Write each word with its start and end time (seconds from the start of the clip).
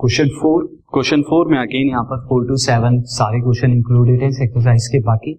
Question 0.00 0.28
four. 0.40 0.64
Question 0.92 1.22
four 1.22 1.48
में 1.48 1.58
again 1.58 1.88
यहाँ 1.88 2.02
पर 2.04 2.20
फोर 2.28 2.46
टू 2.48 2.56
सेवन 2.56 3.00
सारे 3.10 3.40
क्वेश्चन 3.40 3.72
इंक्लूडेड 3.72 4.22
है 4.22 4.28
एक्सरसाइज 4.44 4.86
के 4.92 5.00
बाकी। 5.02 5.32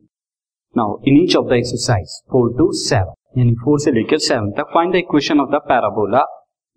Now 0.75 0.97
in 1.07 1.17
each 1.23 1.35
of 1.35 1.45
the 1.49 1.53
exercise 1.53 2.13
four 2.31 2.53
to 2.57 2.71
seven 2.79 3.39
यानी 3.39 3.53
फोर 3.63 3.79
से 3.79 3.91
लेकर 3.91 4.17
सेवन 4.27 4.51
तक 4.57 4.71
find 4.73 4.93
the 4.93 4.97
equation 4.97 5.39
of 5.39 5.49
the 5.51 5.61
parabola 5.67 6.23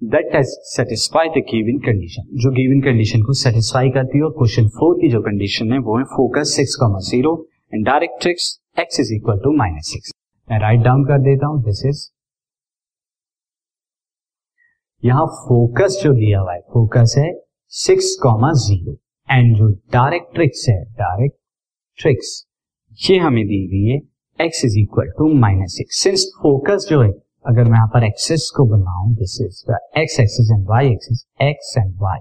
that 0.03 0.35
has 0.35 0.55
satisfy 0.71 1.29
the 1.29 1.43
given 1.53 1.79
condition 1.87 2.29
जो 2.43 2.51
गिवन 2.53 2.81
कंडीशन 2.83 3.23
को 3.23 3.33
सेटिस्फाई 3.43 3.91
करती 3.91 4.19
है 4.19 4.25
और 4.25 4.35
क्वेश्चन 4.39 4.69
फोर 4.79 4.99
की 5.01 5.09
जो 5.09 5.21
कंडीशन 5.23 5.73
है, 5.73 5.79
वो 5.79 5.99
है 5.99 6.05
focus 6.17 6.57
six 6.57 6.77
comma 6.81 6.99
zero 7.09 7.33
and 7.75 7.87
directrix 7.87 8.53
x 8.81 9.01
is 9.01 9.15
equal 9.15 9.41
to 9.45 9.57
minus 9.59 9.93
six 9.93 10.13
मैं 10.49 10.61
राइट 10.61 10.81
डाउन 10.83 11.05
कर 11.05 11.23
देता 11.23 11.47
हूँ 11.47 11.63
दिस 11.65 11.87
इज़ 11.87 12.07
यहाँ 15.03 15.27
फोकस 15.41 16.01
जो 16.03 16.13
दिया 16.15 16.41
हुआ 16.41 16.53
है 16.53 16.61
फोकस 16.73 17.15
है 17.19 17.33
सिक्स 17.73 18.15
कॉमा 18.23 18.51
ज़ीरो 18.55 18.93
एंड 19.29 19.57
जो 19.57 19.67
डायरेक्ट 19.93 20.35
ट्रिक्स 20.35 20.65
है 20.69 20.77
डायरेक्ट 20.93 21.35
ट्रिक्स 21.99 22.29
ये 23.01 23.17
हमें 23.19 23.45
दी 23.47 23.59
हुई 23.65 23.83
है 23.87 23.99
x 24.39 24.65
is 24.65 24.79
equal 24.81 25.11
to 25.19 25.29
minus 25.41 25.75
six 25.79 25.99
since 26.03 26.25
focus 26.43 26.87
जो 26.91 27.03
है, 27.03 27.11
अगर 27.47 27.65
मैं 27.65 27.79
यहाँ 27.79 27.89
पर 27.95 28.05
एक्सेस 28.05 28.51
को 28.57 28.67
बनाऊँ 28.71 29.15
this 29.17 29.37
is 29.43 29.63
the 29.71 29.79
x 29.99 30.19
axis 30.21 30.51
and 30.53 30.65
y 30.71 30.91
axis 30.93 31.25
x 31.43 31.75
and 31.79 31.93
y 32.03 32.19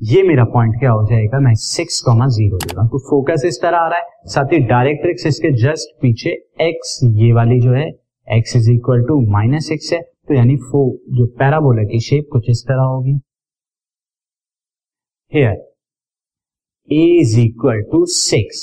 ये 0.00 0.22
मेरा 0.28 0.44
पॉइंट 0.52 0.78
क्या 0.80 0.90
हो 0.90 1.06
जाएगा? 1.10 1.40
मैं 1.40 1.54
सिक्स 1.56 2.00
कॉमा 2.02 2.26
ज़ीरो 2.36 2.58
दे 2.58 2.74
तो 2.74 2.98
फोकस 3.08 3.44
इस 3.46 3.62
तरह 3.62 3.78
आ 3.78 3.88
रहा 3.88 3.98
है। 3.98 4.28
साथ 4.28 4.44
ही 4.44 4.58
डायरेक्ट 4.58 4.70
डायरेक्ट्रिक्स 4.70 5.26
इसके 5.26 5.56
जस्ट 5.64 5.98
पीछे 6.02 6.30
एक्स 6.68 6.98
ये 7.04 7.32
वाली 7.32 7.60
जो 7.60 7.74
है 7.74 7.88
x 8.28 8.56
is 8.56 8.70
equal 8.70 9.04
to 9.08 9.20
minus 9.32 9.68
six 9.68 9.92
है। 9.92 10.00
तो 10.00 10.34
यानी 10.34 10.56
फो 10.70 10.88
जो 11.10 11.26
पैराबोला 11.38 11.90
की 11.90 12.00
शेप 12.00 12.28
कुछ 12.32 12.50
इस 12.50 12.64
तरह 12.68 12.82
होगी। 12.86 13.20
Here 15.32 15.54
a 16.88 17.04
is 17.20 17.38
equal 17.40 17.80
to 17.92 18.04
six 18.06 18.58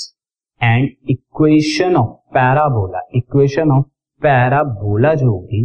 and 0.60 0.90
equation 1.10 1.96
of 1.96 2.10
parabola 2.34 3.00
equation 3.16 3.70
of 3.76 3.84
parabola 4.22 5.14
जो 5.14 5.30
होगी 5.30 5.62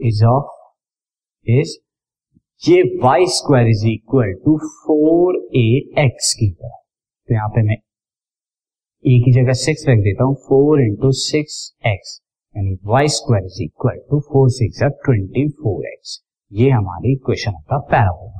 इज़ 0.00 0.24
ऑफ़ 0.24 1.50
इज़ 1.58 1.76
ये 2.62 2.82
y 3.02 3.26
square 3.36 3.68
is 3.68 3.86
equal 3.88 4.32
to 4.44 4.56
four 4.64 5.36
a 5.56 5.66
x 5.98 6.32
की 6.40 6.50
तरह। 6.50 6.76
तो 7.28 7.34
यहाँ 7.34 7.48
पे 7.48 7.62
मैं 7.68 7.76
ए 7.76 9.18
की 9.24 9.32
जगह 9.32 9.52
सिक्स 9.62 9.84
रख 9.88 9.98
देता 10.04 10.24
हूँ 10.24 10.34
फोर 10.48 10.82
इंटू 10.82 11.12
सिक्स 11.20 11.62
एक्स 11.86 12.20
यानी 12.54 12.78
y 12.86 13.08
square 13.14 13.44
is 13.44 13.62
equal 13.62 14.00
to 14.10 14.20
four 14.28 14.50
six 14.50 14.82
twenty 15.04 15.48
four 15.62 15.86
x 15.86 16.20
ये 16.52 16.70
हमारी 16.70 17.12
इक्वेशन 17.12 17.60
का 17.70 17.78
parabola 17.90 18.39